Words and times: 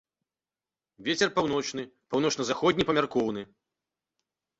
Вецер 1.07 1.29
паўночны, 1.35 1.83
паўночна-заходні 2.13 2.87
памяркоўны. 2.91 3.45